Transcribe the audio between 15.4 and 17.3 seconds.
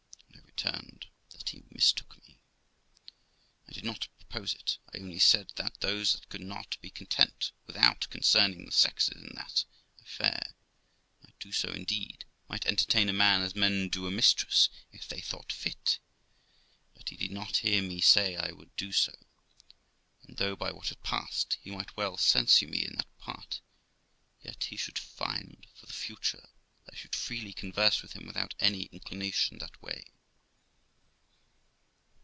fit, but he